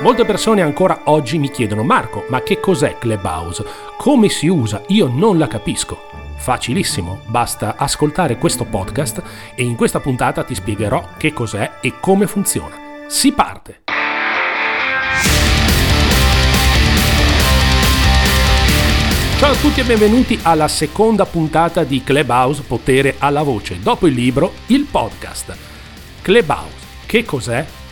Molte 0.00 0.24
persone 0.24 0.60
ancora 0.60 1.02
oggi 1.04 1.38
mi 1.38 1.50
chiedono 1.50 1.82
Marco, 1.82 2.26
ma 2.28 2.42
che 2.42 2.60
cos'è 2.60 2.98
Clubhouse? 2.98 3.64
Come 3.96 4.28
si 4.28 4.48
usa? 4.48 4.82
Io 4.88 5.08
non 5.08 5.38
la 5.38 5.46
capisco. 5.46 5.98
Facilissimo, 6.36 7.20
basta 7.26 7.76
ascoltare 7.76 8.36
questo 8.36 8.64
podcast 8.64 9.22
e 9.54 9.62
in 9.62 9.76
questa 9.76 10.00
puntata 10.00 10.44
ti 10.44 10.54
spiegherò 10.54 11.08
che 11.16 11.32
cos'è 11.32 11.78
e 11.80 11.94
come 12.00 12.26
funziona. 12.26 12.76
Si 13.06 13.32
parte! 13.32 13.82
Ciao 19.38 19.52
a 19.52 19.56
tutti 19.56 19.80
e 19.80 19.84
benvenuti 19.84 20.38
alla 20.42 20.68
seconda 20.68 21.26
puntata 21.26 21.84
di 21.84 22.02
Clubhouse 22.02 22.62
Potere 22.62 23.16
alla 23.18 23.42
Voce, 23.42 23.78
dopo 23.80 24.06
il 24.06 24.14
libro 24.14 24.52
Il 24.66 24.86
Podcast. 24.90 25.56
Clubhouse, 26.22 26.86
che 27.06 27.24
cos'è? 27.24 27.83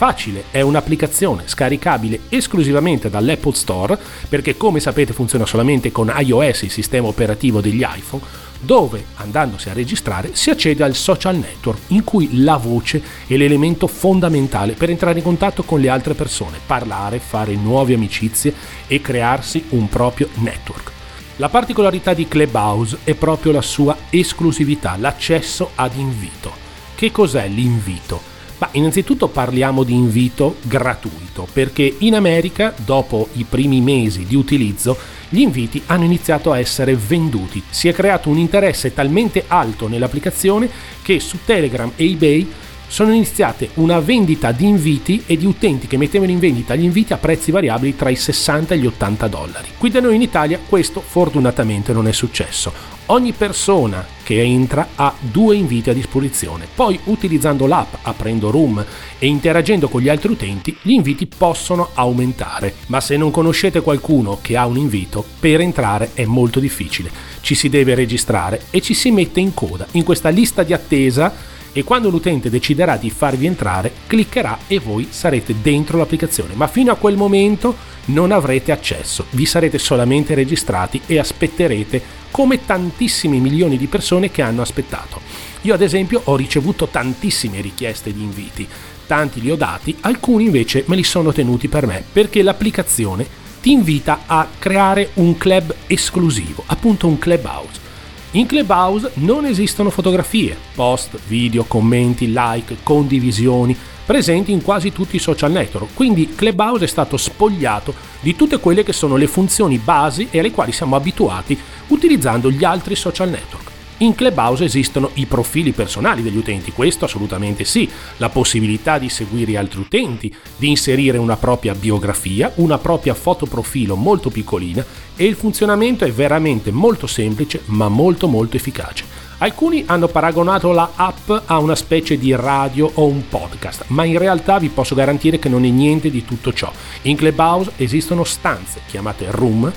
Facile, 0.00 0.44
è 0.50 0.62
un'applicazione 0.62 1.42
scaricabile 1.44 2.20
esclusivamente 2.30 3.10
dall'Apple 3.10 3.52
Store 3.52 3.98
perché 4.30 4.56
come 4.56 4.80
sapete 4.80 5.12
funziona 5.12 5.44
solamente 5.44 5.92
con 5.92 6.10
iOS, 6.16 6.62
il 6.62 6.70
sistema 6.70 7.06
operativo 7.06 7.60
degli 7.60 7.82
iPhone, 7.82 8.22
dove 8.60 9.04
andandosi 9.16 9.68
a 9.68 9.74
registrare 9.74 10.30
si 10.32 10.48
accede 10.48 10.84
al 10.84 10.94
social 10.94 11.36
network 11.36 11.80
in 11.88 12.02
cui 12.02 12.42
la 12.42 12.56
voce 12.56 13.02
è 13.26 13.36
l'elemento 13.36 13.86
fondamentale 13.86 14.72
per 14.72 14.88
entrare 14.88 15.18
in 15.18 15.24
contatto 15.24 15.64
con 15.64 15.80
le 15.80 15.90
altre 15.90 16.14
persone, 16.14 16.60
parlare, 16.64 17.18
fare 17.18 17.54
nuove 17.54 17.92
amicizie 17.92 18.54
e 18.86 19.02
crearsi 19.02 19.66
un 19.68 19.86
proprio 19.90 20.30
network. 20.36 20.92
La 21.36 21.50
particolarità 21.50 22.14
di 22.14 22.26
Clubhouse 22.26 23.00
è 23.04 23.12
proprio 23.12 23.52
la 23.52 23.60
sua 23.60 23.94
esclusività, 24.08 24.96
l'accesso 24.96 25.72
ad 25.74 25.94
invito. 25.94 26.50
Che 26.94 27.12
cos'è 27.12 27.46
l'invito? 27.48 28.29
Ma 28.60 28.68
innanzitutto 28.72 29.28
parliamo 29.28 29.84
di 29.84 29.94
invito 29.94 30.56
gratuito, 30.62 31.48
perché 31.50 31.96
in 32.00 32.14
America, 32.14 32.74
dopo 32.84 33.28
i 33.32 33.46
primi 33.48 33.80
mesi 33.80 34.26
di 34.26 34.34
utilizzo, 34.34 34.98
gli 35.30 35.40
inviti 35.40 35.82
hanno 35.86 36.04
iniziato 36.04 36.52
a 36.52 36.58
essere 36.58 36.94
venduti. 36.94 37.62
Si 37.70 37.88
è 37.88 37.94
creato 37.94 38.28
un 38.28 38.36
interesse 38.36 38.92
talmente 38.92 39.44
alto 39.46 39.88
nell'applicazione 39.88 40.68
che 41.00 41.20
su 41.20 41.38
Telegram 41.42 41.90
e 41.96 42.04
eBay 42.10 42.52
sono 42.90 43.12
iniziate 43.14 43.70
una 43.74 44.00
vendita 44.00 44.50
di 44.50 44.66
inviti 44.66 45.22
e 45.24 45.36
di 45.36 45.46
utenti 45.46 45.86
che 45.86 45.96
mettevano 45.96 46.32
in 46.32 46.40
vendita 46.40 46.74
gli 46.74 46.82
inviti 46.82 47.12
a 47.12 47.18
prezzi 47.18 47.52
variabili 47.52 47.94
tra 47.94 48.10
i 48.10 48.16
60 48.16 48.74
e 48.74 48.78
gli 48.78 48.86
80 48.86 49.28
dollari. 49.28 49.68
Qui 49.78 49.90
da 49.90 50.00
noi 50.00 50.16
in 50.16 50.22
Italia 50.22 50.58
questo 50.68 51.00
fortunatamente 51.00 51.92
non 51.92 52.08
è 52.08 52.12
successo. 52.12 52.98
Ogni 53.06 53.30
persona 53.30 54.04
che 54.24 54.42
entra 54.42 54.88
ha 54.96 55.14
due 55.20 55.54
inviti 55.54 55.88
a 55.88 55.92
disposizione. 55.94 56.66
Poi 56.72 56.98
utilizzando 57.04 57.66
l'app, 57.66 57.94
aprendo 58.02 58.50
room 58.50 58.84
e 59.18 59.26
interagendo 59.26 59.88
con 59.88 60.00
gli 60.00 60.08
altri 60.08 60.32
utenti, 60.32 60.76
gli 60.82 60.92
inviti 60.92 61.26
possono 61.26 61.90
aumentare. 61.94 62.74
Ma 62.86 63.00
se 63.00 63.16
non 63.16 63.30
conoscete 63.30 63.82
qualcuno 63.82 64.38
che 64.42 64.56
ha 64.56 64.66
un 64.66 64.76
invito, 64.76 65.24
per 65.38 65.60
entrare 65.60 66.10
è 66.14 66.24
molto 66.24 66.58
difficile. 66.58 67.10
Ci 67.40 67.54
si 67.54 67.68
deve 67.68 67.94
registrare 67.94 68.62
e 68.70 68.80
ci 68.80 68.94
si 68.94 69.12
mette 69.12 69.38
in 69.38 69.54
coda 69.54 69.86
in 69.92 70.02
questa 70.02 70.28
lista 70.28 70.64
di 70.64 70.72
attesa 70.72 71.58
e 71.72 71.84
quando 71.84 72.10
l'utente 72.10 72.50
deciderà 72.50 72.96
di 72.96 73.10
farvi 73.10 73.46
entrare 73.46 73.92
cliccherà 74.06 74.58
e 74.66 74.78
voi 74.78 75.08
sarete 75.10 75.54
dentro 75.62 75.98
l'applicazione, 75.98 76.54
ma 76.54 76.66
fino 76.66 76.92
a 76.92 76.96
quel 76.96 77.16
momento 77.16 77.76
non 78.06 78.32
avrete 78.32 78.72
accesso, 78.72 79.26
vi 79.30 79.44
sarete 79.44 79.78
solamente 79.78 80.34
registrati 80.34 81.00
e 81.06 81.18
aspetterete 81.18 82.18
come 82.30 82.64
tantissimi 82.64 83.40
milioni 83.40 83.76
di 83.76 83.86
persone 83.86 84.30
che 84.30 84.42
hanno 84.42 84.62
aspettato. 84.62 85.20
Io 85.62 85.74
ad 85.74 85.82
esempio 85.82 86.22
ho 86.24 86.36
ricevuto 86.36 86.88
tantissime 86.88 87.60
richieste 87.60 88.12
di 88.12 88.22
inviti, 88.22 88.66
tanti 89.06 89.40
li 89.40 89.50
ho 89.50 89.56
dati, 89.56 89.96
alcuni 90.00 90.44
invece 90.44 90.84
me 90.86 90.96
li 90.96 91.04
sono 91.04 91.32
tenuti 91.32 91.68
per 91.68 91.86
me 91.86 92.02
perché 92.10 92.42
l'applicazione 92.42 93.38
ti 93.60 93.72
invita 93.72 94.20
a 94.26 94.48
creare 94.58 95.10
un 95.14 95.36
club 95.36 95.74
esclusivo, 95.86 96.62
appunto 96.66 97.06
un 97.06 97.18
clubhouse 97.18 97.88
in 98.32 98.46
Clubhouse 98.46 99.10
non 99.14 99.44
esistono 99.44 99.90
fotografie, 99.90 100.56
post, 100.74 101.18
video, 101.26 101.64
commenti, 101.64 102.32
like, 102.32 102.76
condivisioni 102.84 103.76
presenti 104.06 104.52
in 104.52 104.62
quasi 104.62 104.92
tutti 104.92 105.16
i 105.16 105.20
social 105.20 105.50
network, 105.50 105.94
quindi 105.94 106.32
Clubhouse 106.34 106.84
è 106.84 106.88
stato 106.88 107.16
spogliato 107.16 107.92
di 108.20 108.36
tutte 108.36 108.58
quelle 108.58 108.84
che 108.84 108.92
sono 108.92 109.16
le 109.16 109.26
funzioni 109.26 109.78
basi 109.78 110.28
e 110.30 110.38
alle 110.38 110.50
quali 110.52 110.72
siamo 110.72 110.96
abituati 110.96 111.58
utilizzando 111.88 112.50
gli 112.50 112.64
altri 112.64 112.94
social 112.94 113.30
network. 113.30 113.69
In 114.02 114.14
Clubhouse 114.14 114.64
esistono 114.64 115.10
i 115.14 115.26
profili 115.26 115.72
personali 115.72 116.22
degli 116.22 116.38
utenti, 116.38 116.72
questo 116.72 117.04
assolutamente 117.04 117.64
sì, 117.64 117.86
la 118.16 118.30
possibilità 118.30 118.96
di 118.98 119.10
seguire 119.10 119.58
altri 119.58 119.80
utenti, 119.80 120.34
di 120.56 120.70
inserire 120.70 121.18
una 121.18 121.36
propria 121.36 121.74
biografia, 121.74 122.50
una 122.56 122.78
propria 122.78 123.12
foto 123.12 123.44
profilo 123.44 123.96
molto 123.96 124.30
piccolina 124.30 124.82
e 125.14 125.26
il 125.26 125.34
funzionamento 125.34 126.06
è 126.06 126.12
veramente 126.12 126.70
molto 126.70 127.06
semplice 127.06 127.60
ma 127.66 127.88
molto 127.88 128.26
molto 128.26 128.56
efficace. 128.56 129.04
Alcuni 129.36 129.84
hanno 129.86 130.08
paragonato 130.08 130.72
la 130.72 130.92
app 130.94 131.30
a 131.44 131.58
una 131.58 131.74
specie 131.74 132.16
di 132.16 132.34
radio 132.34 132.90
o 132.94 133.04
un 133.04 133.28
podcast, 133.28 133.84
ma 133.88 134.04
in 134.04 134.16
realtà 134.16 134.58
vi 134.58 134.70
posso 134.70 134.94
garantire 134.94 135.38
che 135.38 135.50
non 135.50 135.66
è 135.66 135.68
niente 135.68 136.10
di 136.10 136.24
tutto 136.24 136.54
ciò. 136.54 136.72
In 137.02 137.16
Clubhouse 137.16 137.72
esistono 137.76 138.24
stanze 138.24 138.80
chiamate 138.86 139.26
room 139.30 139.70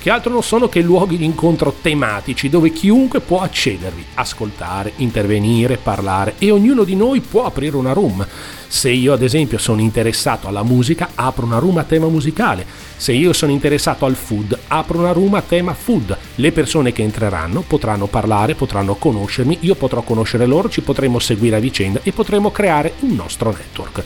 che 0.00 0.10
altro 0.10 0.32
non 0.32 0.42
sono 0.42 0.68
che 0.68 0.80
luoghi 0.80 1.16
di 1.16 1.24
incontro 1.24 1.74
tematici 1.82 2.48
dove 2.48 2.72
chiunque 2.72 3.20
può 3.20 3.40
accedervi, 3.40 4.04
ascoltare, 4.14 4.92
intervenire, 4.96 5.76
parlare 5.76 6.34
e 6.38 6.50
ognuno 6.50 6.84
di 6.84 6.94
noi 6.94 7.20
può 7.20 7.44
aprire 7.44 7.76
una 7.76 7.92
room. 7.92 8.26
Se 8.70 8.90
io 8.90 9.12
ad 9.12 9.22
esempio 9.22 9.58
sono 9.58 9.80
interessato 9.80 10.46
alla 10.46 10.62
musica, 10.62 11.10
apro 11.14 11.46
una 11.46 11.58
room 11.58 11.78
a 11.78 11.84
tema 11.84 12.06
musicale. 12.06 12.66
Se 12.96 13.12
io 13.12 13.32
sono 13.32 13.50
interessato 13.50 14.04
al 14.04 14.14
food, 14.14 14.56
apro 14.68 14.98
una 14.98 15.12
room 15.12 15.34
a 15.34 15.42
tema 15.42 15.74
food. 15.74 16.16
Le 16.36 16.52
persone 16.52 16.92
che 16.92 17.02
entreranno 17.02 17.62
potranno 17.62 18.06
parlare, 18.06 18.54
potranno 18.54 18.94
conoscermi, 18.94 19.58
io 19.60 19.74
potrò 19.74 20.02
conoscere 20.02 20.46
loro, 20.46 20.68
ci 20.68 20.82
potremo 20.82 21.18
seguire 21.18 21.56
a 21.56 21.60
vicenda 21.60 22.00
e 22.02 22.12
potremo 22.12 22.50
creare 22.50 22.92
un 23.00 23.14
nostro 23.14 23.50
network. 23.50 24.04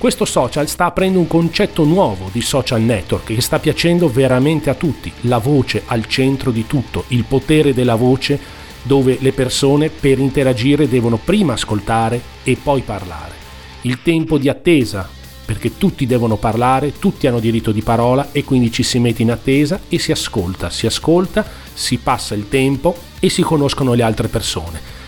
Questo 0.00 0.24
social 0.24 0.66
sta 0.66 0.86
aprendo 0.86 1.18
un 1.18 1.26
concetto 1.26 1.84
nuovo 1.84 2.30
di 2.32 2.40
social 2.40 2.80
network 2.80 3.34
che 3.34 3.42
sta 3.42 3.58
piacendo 3.58 4.08
veramente 4.08 4.70
a 4.70 4.74
tutti, 4.74 5.12
la 5.24 5.36
voce 5.36 5.82
al 5.84 6.06
centro 6.06 6.50
di 6.50 6.66
tutto, 6.66 7.04
il 7.08 7.24
potere 7.24 7.74
della 7.74 7.96
voce 7.96 8.40
dove 8.80 9.18
le 9.20 9.32
persone 9.32 9.90
per 9.90 10.18
interagire 10.18 10.88
devono 10.88 11.18
prima 11.22 11.52
ascoltare 11.52 12.18
e 12.44 12.56
poi 12.56 12.80
parlare. 12.80 13.34
Il 13.82 14.00
tempo 14.00 14.38
di 14.38 14.48
attesa, 14.48 15.06
perché 15.44 15.76
tutti 15.76 16.06
devono 16.06 16.36
parlare, 16.36 16.98
tutti 16.98 17.26
hanno 17.26 17.38
diritto 17.38 17.70
di 17.70 17.82
parola 17.82 18.30
e 18.32 18.42
quindi 18.42 18.72
ci 18.72 18.82
si 18.82 18.98
mette 18.98 19.20
in 19.20 19.30
attesa 19.30 19.80
e 19.86 19.98
si 19.98 20.12
ascolta, 20.12 20.70
si 20.70 20.86
ascolta, 20.86 21.44
si 21.74 21.98
passa 21.98 22.34
il 22.34 22.48
tempo 22.48 22.96
e 23.20 23.28
si 23.28 23.42
conoscono 23.42 23.92
le 23.92 24.02
altre 24.02 24.28
persone 24.28 24.99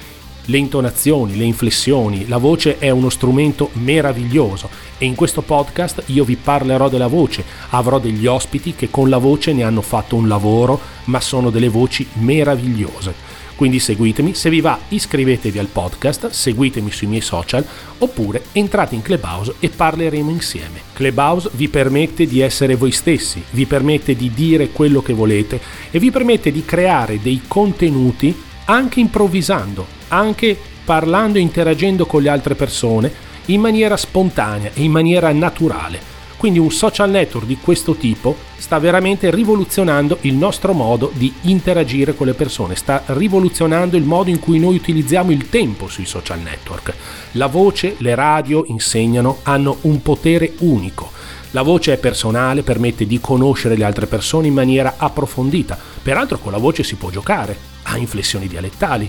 le 0.46 0.58
intonazioni, 0.58 1.36
le 1.36 1.44
inflessioni, 1.44 2.26
la 2.26 2.38
voce 2.38 2.78
è 2.78 2.90
uno 2.90 3.10
strumento 3.10 3.70
meraviglioso 3.74 4.68
e 4.98 5.04
in 5.04 5.14
questo 5.14 5.42
podcast 5.42 6.04
io 6.06 6.24
vi 6.24 6.36
parlerò 6.36 6.88
della 6.88 7.06
voce, 7.06 7.44
avrò 7.70 7.98
degli 7.98 8.26
ospiti 8.26 8.74
che 8.74 8.90
con 8.90 9.08
la 9.08 9.18
voce 9.18 9.52
ne 9.52 9.62
hanno 9.62 9.82
fatto 9.82 10.16
un 10.16 10.28
lavoro, 10.28 10.80
ma 11.04 11.20
sono 11.20 11.50
delle 11.50 11.68
voci 11.68 12.06
meravigliose. 12.14 13.40
Quindi 13.54 13.78
seguitemi, 13.78 14.34
se 14.34 14.50
vi 14.50 14.60
va 14.60 14.76
iscrivetevi 14.88 15.58
al 15.58 15.68
podcast, 15.68 16.30
seguitemi 16.30 16.90
sui 16.90 17.06
miei 17.06 17.20
social 17.20 17.64
oppure 17.98 18.46
entrate 18.52 18.96
in 18.96 19.02
Clubhouse 19.02 19.54
e 19.60 19.68
parleremo 19.68 20.30
insieme. 20.30 20.80
Clubhouse 20.92 21.50
vi 21.52 21.68
permette 21.68 22.26
di 22.26 22.40
essere 22.40 22.74
voi 22.74 22.90
stessi, 22.90 23.40
vi 23.50 23.66
permette 23.66 24.16
di 24.16 24.32
dire 24.34 24.70
quello 24.70 25.00
che 25.00 25.12
volete 25.12 25.60
e 25.92 26.00
vi 26.00 26.10
permette 26.10 26.50
di 26.50 26.64
creare 26.64 27.20
dei 27.20 27.42
contenuti 27.46 28.34
anche 28.64 29.00
improvvisando, 29.00 29.86
anche 30.12 30.56
parlando 30.84 31.38
e 31.38 31.40
interagendo 31.40 32.06
con 32.06 32.22
le 32.22 32.28
altre 32.28 32.54
persone 32.54 33.12
in 33.46 33.60
maniera 33.60 33.96
spontanea 33.96 34.70
e 34.74 34.82
in 34.82 34.90
maniera 34.90 35.32
naturale. 35.32 36.10
Quindi 36.36 36.58
un 36.58 36.72
social 36.72 37.08
network 37.08 37.46
di 37.46 37.56
questo 37.56 37.94
tipo 37.94 38.36
sta 38.56 38.78
veramente 38.80 39.30
rivoluzionando 39.30 40.18
il 40.22 40.34
nostro 40.34 40.72
modo 40.72 41.12
di 41.14 41.32
interagire 41.42 42.16
con 42.16 42.26
le 42.26 42.34
persone, 42.34 42.74
sta 42.74 43.02
rivoluzionando 43.06 43.96
il 43.96 44.02
modo 44.02 44.28
in 44.28 44.40
cui 44.40 44.58
noi 44.58 44.74
utilizziamo 44.74 45.30
il 45.30 45.48
tempo 45.48 45.86
sui 45.88 46.04
social 46.04 46.40
network. 46.40 46.94
La 47.32 47.46
voce, 47.46 47.94
le 47.98 48.16
radio 48.16 48.64
insegnano, 48.66 49.38
hanno 49.42 49.78
un 49.82 50.02
potere 50.02 50.54
unico. 50.58 51.10
La 51.52 51.62
voce 51.62 51.92
è 51.92 51.98
personale, 51.98 52.62
permette 52.62 53.06
di 53.06 53.20
conoscere 53.20 53.76
le 53.76 53.84
altre 53.84 54.06
persone 54.06 54.48
in 54.48 54.54
maniera 54.54 54.94
approfondita. 54.96 55.78
Peraltro 56.02 56.38
con 56.38 56.50
la 56.50 56.58
voce 56.58 56.82
si 56.82 56.96
può 56.96 57.10
giocare, 57.10 57.56
ha 57.82 57.96
inflessioni 57.98 58.48
dialettali, 58.48 59.08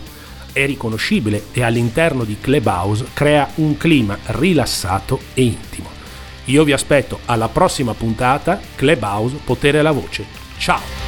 è 0.53 0.65
riconoscibile 0.65 1.47
e 1.51 1.63
all'interno 1.63 2.23
di 2.23 2.37
Clubhouse 2.39 3.07
crea 3.13 3.49
un 3.55 3.75
clima 3.75 4.17
rilassato 4.27 5.19
e 5.33 5.43
intimo. 5.43 5.89
Io 6.45 6.63
vi 6.63 6.71
aspetto 6.71 7.19
alla 7.25 7.49
prossima 7.49 7.93
puntata 7.93 8.59
Clubhouse 8.75 9.39
Potere 9.43 9.79
alla 9.79 9.91
Voce. 9.91 10.25
Ciao! 10.57 11.02